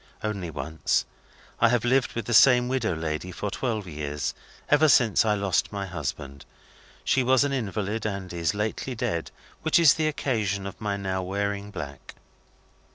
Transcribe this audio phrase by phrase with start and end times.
[0.23, 1.05] "Only once.
[1.59, 4.33] I have lived with the same widow lady for twelve years.
[4.67, 6.43] Ever since I lost my husband.
[7.03, 9.29] She was an invalid, and is lately dead:
[9.61, 12.15] which is the occasion of my now wearing black."